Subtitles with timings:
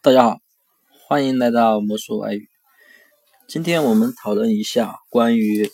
[0.00, 0.38] 大家好，
[1.08, 2.48] 欢迎来到魔术外语。
[3.48, 5.72] 今天我们讨论一下关于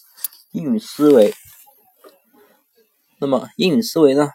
[0.51, 1.35] 英语思维。
[3.21, 4.31] 那么英语思维呢，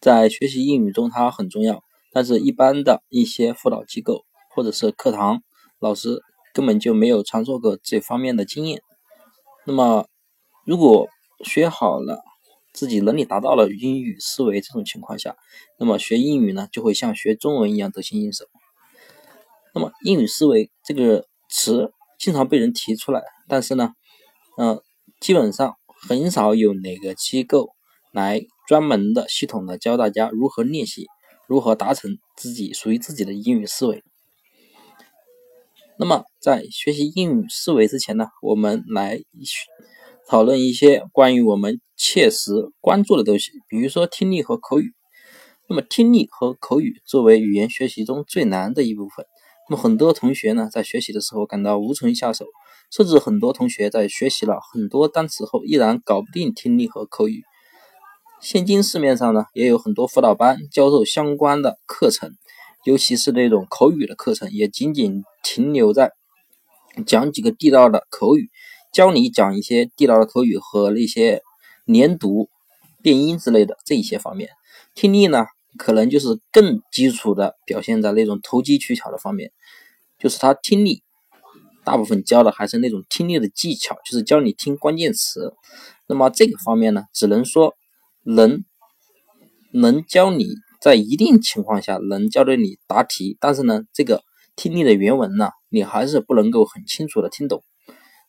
[0.00, 5.42] 在学习英语中它很重要，但是一般的一些辅导机构或者是课堂
[5.78, 6.22] 老师
[6.54, 8.80] 根本就没有传授过这方面的经验。
[9.66, 10.08] 那么
[10.64, 11.06] 如果
[11.44, 12.22] 学好了，
[12.72, 15.36] 自己能力达到了英语思维这种情况下，
[15.78, 18.46] 那么学英语呢就会像学中文一样得心应手。
[19.74, 23.92] 那么英语思维这个词经常被人提出来，但是呢，
[24.56, 24.80] 嗯，
[25.20, 25.76] 基本上
[26.08, 27.70] 很少有哪个机构
[28.12, 31.06] 来专门的、系统的教大家如何练习，
[31.46, 34.02] 如何达成自己属于自己的英语思维。
[35.98, 39.20] 那么在学习英语思维之前呢，我们来
[40.28, 42.50] 讨论一些关于我们切实
[42.80, 44.92] 关注的东西，比如说听力和口语。
[45.70, 49.26] 那么听力和口语作为语言学习中最难的一部分。
[49.70, 52.46] 那么很多同学呢，在学习的时候感到无从下手，
[52.90, 57.42] 甚至很多同学在学习了很多单词后，依然搞不定听力和口语。
[58.40, 62.32] 现今市面上呢，也有很多辅导班教授相关的课程，
[62.84, 66.12] 尤其是那种口语的课程，也仅仅停留在
[67.04, 68.48] 讲几个地道的口语，
[68.90, 71.42] 教你讲一些地道的口语和那些
[71.84, 72.48] 连读、
[73.02, 74.48] 变音之类的这一些方面。
[74.94, 75.44] 听力呢？
[75.76, 79.52] 可能就是更基础的表现在那种投机取巧的方面，
[80.18, 81.02] 就是他听力
[81.84, 85.54] 大部分教的还是那种听力的技巧，就是教你听关键词。
[86.06, 87.74] 那么这个方面呢，只能说
[88.24, 88.64] 能
[89.72, 90.46] 能教你
[90.80, 94.22] 在一定情况下能教的你答题，但是呢，这个
[94.56, 97.62] 听力的原文呢，你还是不能够很清楚的听懂。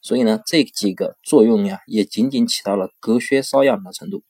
[0.02, 4.24] 所以呢，这几个作用呀，也仅仅起到了隔靴搔痒的程度。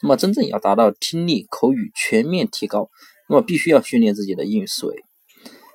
[0.00, 2.90] 那么，真正要达到听力、口语全面提高，
[3.28, 5.04] 那么必须要训练自己的英语思维，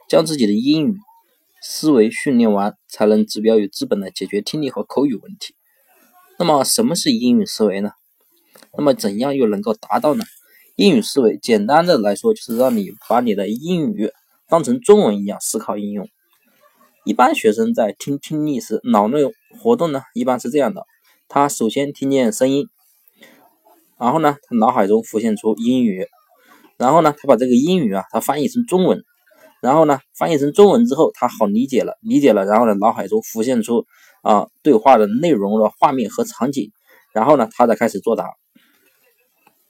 [0.09, 0.97] 将自己的英语
[1.61, 5.55] 思维训练完，才能治标有治本的解决听力和口语问题。
[6.37, 7.91] 那么，什么是英语思维呢？
[8.77, 10.25] 那么，怎样又能够达到呢？
[10.75, 14.11] 英语思维，简单的来说，就是让你把你的英语
[14.47, 16.07] 当成中文一样思考应用。
[17.05, 19.21] 一般学生在听听力时，脑内
[19.59, 20.85] 活动呢，一般是这样的：
[21.29, 22.67] 他首先听见声音。
[23.99, 26.07] 然后呢，他脑海中浮现出英语，
[26.77, 29.03] 然后呢，他把这个英语啊，他翻译成中文，
[29.61, 33.85] 然后呢，翻译成中文之后，他好理解了，理解了，然后呢，脑海中浮现出
[34.21, 36.71] 啊对话的内容的画面和场景，
[37.13, 38.25] 然后呢，他再开始作答。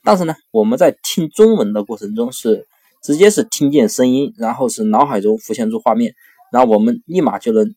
[0.04, 2.68] 但是呢，我们在听中文的过程中是
[3.02, 6.14] 直接是听见声音，然后是脑海中浮现出画面，
[6.52, 7.74] 然后我们立马就能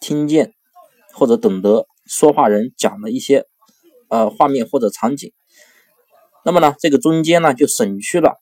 [0.00, 0.52] 听见
[1.14, 3.44] 或者懂得说话人讲的一些
[4.08, 5.32] 呃画面或者场景。
[6.46, 8.40] 那么呢，这个中间呢就省去了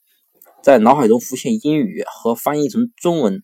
[0.62, 3.42] 在脑海中浮现英语和翻译成中文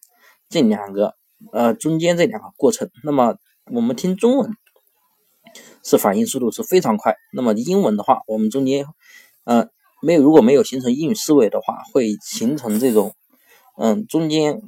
[0.50, 1.14] 这两个
[1.50, 2.90] 呃中间这两个过程。
[3.02, 3.36] 那么
[3.72, 4.50] 我们听中文
[5.82, 7.16] 是反应速度是非常快。
[7.32, 8.84] 那么英文的话，我们中间
[9.44, 9.68] 呃
[10.02, 13.14] 没有如果没有形成英语思维的话，会形成这种
[13.78, 14.60] 嗯中间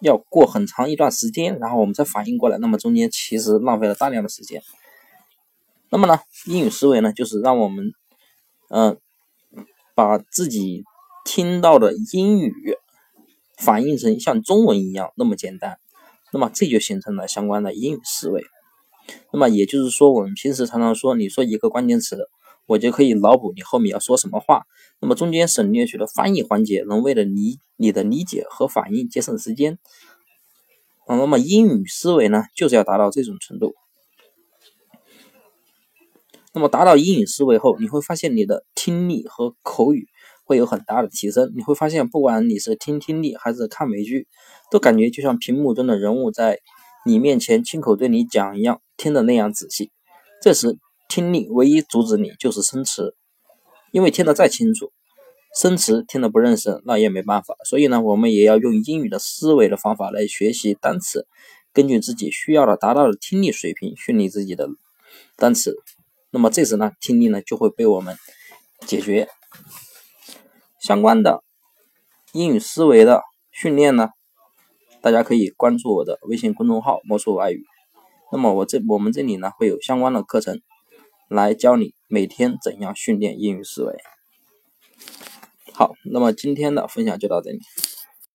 [0.00, 2.56] 要过很长一段时间，然后我们才反应过来。
[2.58, 4.62] 那么中间其实浪费了大量的时间。
[5.90, 7.92] 那么呢，英语思维呢就是让我们
[8.68, 8.96] 嗯。
[9.94, 10.84] 把自己
[11.24, 12.52] 听到的英语
[13.56, 15.78] 反映成像中文一样那么简单，
[16.32, 18.44] 那么这就形成了相关的英语思维。
[19.32, 22.28] 那么也就是说，我们平时常常说，你说一个关键词，
[22.66, 24.62] 我就可以脑补你后面要说什么话。
[25.00, 29.78] 那么中间省略去的翻译环节，能为了你你的理解和反应节省时间。
[31.06, 33.74] 那么英语思维呢，就是要达到这种程度。
[36.54, 40.08] 那么达到英语思维后，你会发现你的听力和口语
[40.44, 41.50] 会有很大的提升。
[41.56, 44.28] 你会发现，不管你是听听力还是看美剧，
[44.70, 46.60] 都感觉就像屏幕中的人物在
[47.06, 49.90] 你面前亲口对你讲一样，听的那样仔细。
[50.42, 50.76] 这时
[51.08, 53.14] 听力唯一阻止你就是生词，
[53.90, 54.92] 因为听得再清楚，
[55.58, 57.56] 生词听得不认识，那也没办法。
[57.64, 61.26] 所以呢，我们也要用英语的思维的方法来学习单词，
[61.72, 64.68] 根据自己需要的达到的听力水平训练自己的
[65.36, 65.74] 单词。
[66.30, 68.14] 那么这时呢，听力呢就会被我们
[68.86, 69.28] 解决。
[70.80, 71.42] 相关的
[72.32, 74.10] 英语思维的训练呢，
[75.00, 77.64] 大家可以关注我的微信公众号“魔术外语”。
[78.32, 80.60] 那么我这我们这里呢会有相关的课程
[81.28, 83.96] 来教你每天怎样训练英语思维。
[85.72, 87.60] 好，那么今天的分享就到这里。